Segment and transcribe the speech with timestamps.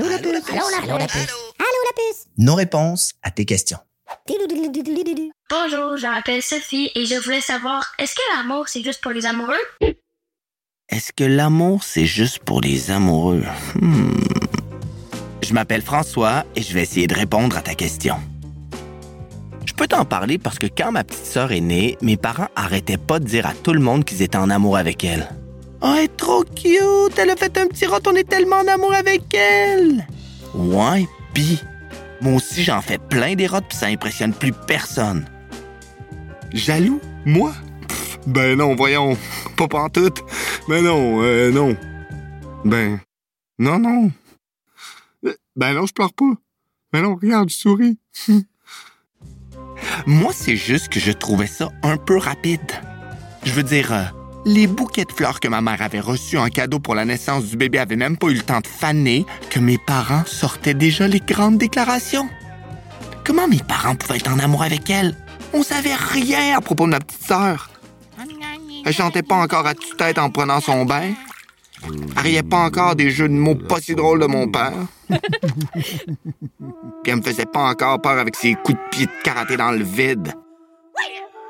[0.00, 3.76] Allô la puce Allô la puce Allô la puce Nos réponses à tes questions.
[5.50, 9.26] Bonjour, je m'appelle Sophie et je voulais savoir, est-ce que l'amour c'est juste pour les
[9.26, 9.60] amoureux?
[10.88, 13.44] Est-ce que l'amour, c'est juste pour les amoureux?
[13.80, 14.16] Hmm.
[15.42, 18.16] Je m'appelle François et je vais essayer de répondre à ta question.
[19.66, 22.96] Je peux t'en parler parce que quand ma petite sœur est née, mes parents arrêtaient
[22.96, 25.28] pas de dire à tout le monde qu'ils étaient en amour avec elle.
[25.82, 27.18] Oh, elle est trop cute!
[27.18, 30.06] Elle a fait un petit rot, on est tellement en amour avec elle!
[30.54, 31.62] Ouais, pis,
[32.20, 35.26] moi aussi j'en fais plein des rottes pis ça impressionne plus personne.
[36.52, 37.00] Jaloux?
[37.24, 37.52] Moi?
[38.26, 39.16] Ben non, voyons.
[39.56, 40.20] Pas pantoute.
[40.68, 41.76] Ben non, euh, non.
[42.64, 43.00] Ben,
[43.58, 44.10] non, non.
[45.24, 46.32] Euh, Ben non, je pleure pas.
[46.92, 47.98] Ben non, regarde, je souris.
[50.06, 52.60] Moi, c'est juste que je trouvais ça un peu rapide.
[53.44, 54.04] Je veux dire, euh,
[54.44, 57.56] les bouquets de fleurs que ma mère avait reçus en cadeau pour la naissance du
[57.56, 61.20] bébé avaient même pas eu le temps de faner que mes parents sortaient déjà les
[61.20, 62.28] grandes déclarations.
[63.24, 65.14] Comment mes parents pouvaient être en amour avec elle?
[65.52, 67.70] On savait rien à propos de ma petite sœur.
[68.84, 71.12] Elle chantait pas encore à tue-tête en prenant son bain.
[71.82, 74.72] Elle riait pas encore des jeux de mots pas si drôles de mon père.
[75.10, 75.18] Puis
[77.06, 79.82] elle me faisait pas encore peur avec ses coups de pied de karaté dans le
[79.82, 80.32] vide.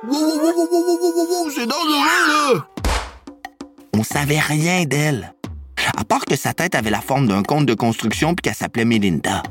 [0.03, 2.80] Wow, wow, wow, wow, wow, wow, wow, wow, c'est dangereux, là!
[4.01, 5.35] On savait rien d'elle.
[5.95, 8.87] À part que sa tête avait la forme d'un conte de construction puis qu'elle s'appelait
[8.87, 9.43] Melinda.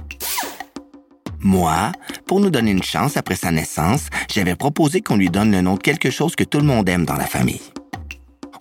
[1.40, 1.92] Moi,
[2.26, 5.76] pour nous donner une chance après sa naissance, j'avais proposé qu'on lui donne le nom
[5.76, 7.62] de quelque chose que tout le monde aime dans la famille.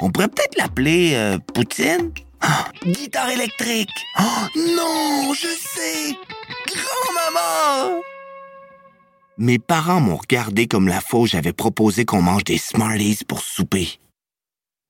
[0.03, 2.13] On pourrait peut-être l'appeler euh, Poutine?
[2.43, 3.89] Ah, guitare électrique!
[4.21, 6.15] Oh, non, je sais!
[6.67, 8.03] Grand-maman!
[9.39, 13.99] Mes parents m'ont regardé comme la où j'avais proposé qu'on mange des Smarties pour souper.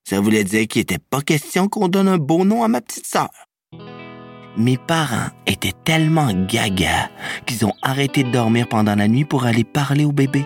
[0.07, 3.07] Ça voulait dire qu'il n'était pas question qu'on donne un beau nom à ma petite
[3.07, 3.29] sœur.
[4.57, 7.09] Mes parents étaient tellement gaga
[7.45, 10.45] qu'ils ont arrêté de dormir pendant la nuit pour aller parler au bébé.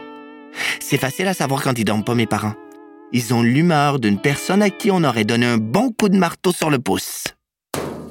[0.80, 2.53] C'est facile à savoir quand ils dorment pas, mes parents.
[3.12, 6.52] Ils ont l'humeur d'une personne à qui on aurait donné un bon coup de marteau
[6.52, 7.24] sur le pouce.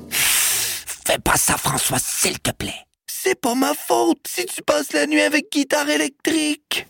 [0.08, 2.86] Fais pas ça, François, s'il te plaît.
[3.06, 6.88] C'est pas ma faute si tu passes la nuit avec guitare électrique.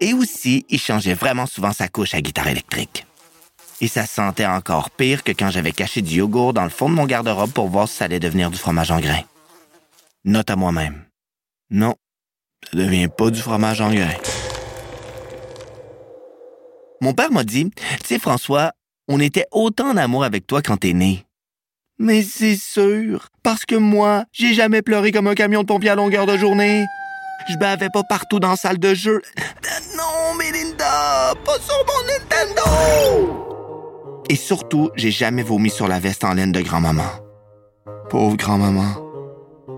[0.00, 3.06] Et aussi, il changeait vraiment souvent sa couche à guitare électrique.
[3.80, 6.94] Et ça sentait encore pire que quand j'avais caché du yogourt dans le fond de
[6.94, 9.24] mon garde-robe pour voir si ça allait devenir du fromage en grains.
[10.24, 11.04] Note à moi-même.
[11.70, 11.94] Non,
[12.64, 14.16] ça devient pas du fromage en grains.
[17.00, 18.72] Mon père m'a dit, tu sais François,
[19.08, 21.24] on était autant en amour avec toi quand t'es né.
[21.98, 25.94] Mais c'est sûr, parce que moi, j'ai jamais pleuré comme un camion de pompier à
[25.94, 26.84] longueur de journée.
[27.48, 29.20] Je bavais pas partout dans la salle de jeu.
[29.96, 33.44] Non, Melinda, pas sur mon Nintendo!
[34.28, 37.04] Et surtout, j'ai jamais vomi sur la veste en laine de grand-maman.
[38.08, 39.04] Pauvre grand-maman.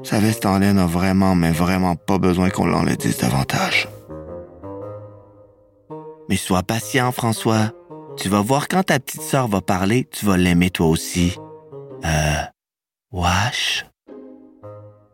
[0.05, 3.89] Sa veste en laine a vraiment, mais vraiment pas besoin qu'on l'en le dise davantage.
[6.29, 7.73] Mais sois patient, François.
[8.17, 11.37] Tu vas voir quand ta petite sœur va parler, tu vas l'aimer toi aussi.
[12.05, 12.43] Euh,
[13.13, 13.85] Wash?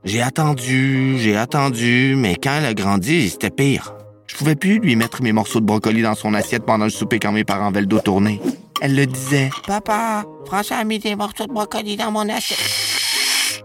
[0.05, 3.95] J'ai attendu, j'ai attendu, mais quand elle a grandi, c'était pire.
[4.27, 7.21] Je pouvais plus lui mettre mes morceaux de brocoli dans son assiette pendant le souper
[7.21, 8.41] quand mes parents avaient le dos tourné.
[8.81, 9.51] Elle le disait.
[9.65, 12.59] Papa, François a mis des morceaux de brocoli dans mon assiette.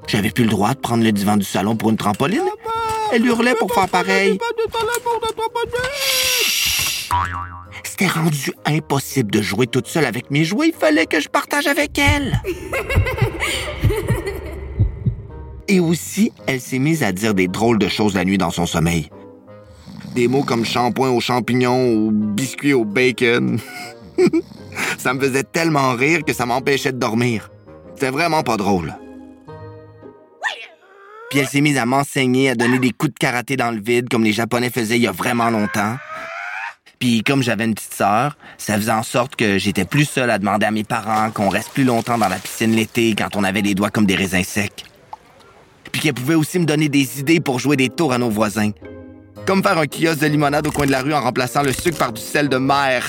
[0.06, 2.48] J'avais plus le droit de prendre le divan du salon pour une trampoline.
[3.12, 4.38] Elle hurlait pour faire pareil.
[7.84, 10.68] C'était rendu impossible de jouer toute seule avec mes jouets.
[10.68, 12.40] Il fallait que je partage avec elle.
[15.68, 18.66] Et aussi, elle s'est mise à dire des drôles de choses la nuit dans son
[18.66, 19.10] sommeil.
[20.16, 23.60] Des mots comme shampoing aux champignons ou biscuit au bacon.
[24.98, 27.52] ça me faisait tellement rire que ça m'empêchait de dormir.
[27.94, 28.96] C'était vraiment pas drôle.
[31.30, 34.08] Puis elle s'est mise à m'enseigner à donner des coups de karaté dans le vide
[34.08, 35.98] comme les Japonais faisaient il y a vraiment longtemps.
[37.00, 40.40] Puis comme j'avais une petite sœur, ça faisait en sorte que j'étais plus seul à
[40.40, 43.62] demander à mes parents qu'on reste plus longtemps dans la piscine l'été quand on avait
[43.62, 44.86] les doigts comme des raisins secs.
[45.98, 48.70] Puis qu'elle pouvait aussi me donner des idées pour jouer des tours à nos voisins.
[49.48, 51.98] Comme faire un kiosque de limonade au coin de la rue en remplaçant le sucre
[51.98, 53.04] par du sel de mer.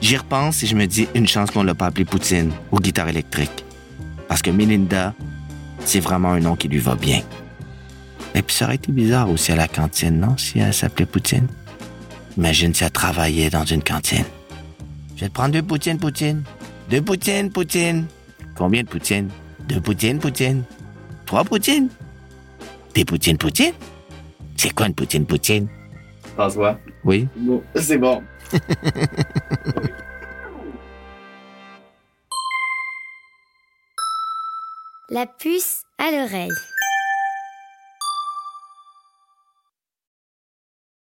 [0.00, 3.08] J'y repense et je me dis une chance qu'on l'a pas appelé Poutine ou guitare
[3.08, 3.64] électrique.
[4.26, 5.14] Parce que Melinda,
[5.84, 7.22] c'est vraiment un nom qui lui va bien.
[8.34, 11.46] Et puis ça aurait été bizarre aussi à la cantine, non, si elle s'appelait Poutine?
[12.36, 14.24] Imagine si elle travaillait dans une cantine.
[15.16, 16.44] Je vais te prendre deux poutines, Poutine.
[16.90, 18.06] Deux poutines, Poutine.
[18.54, 19.30] Combien de poutines?
[19.60, 20.62] Deux poutines, Poutine.
[21.24, 21.88] Trois poutines?
[22.94, 23.72] Des poutines, Poutine?
[24.56, 25.68] C'est quoi une poutine, Poutine?
[26.34, 26.78] François?
[27.02, 27.26] Oui?
[27.36, 28.22] Bon, c'est bon.
[35.08, 36.50] La puce à l'oreille.